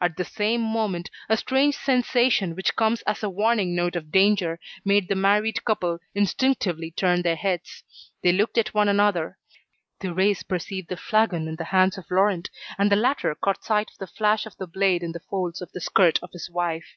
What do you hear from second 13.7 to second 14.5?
of the flash